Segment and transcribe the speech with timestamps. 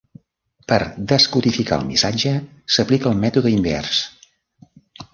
[0.71, 0.79] Per
[1.11, 2.33] descodificar el missatge,
[2.77, 4.05] s'aplica el mètode invers.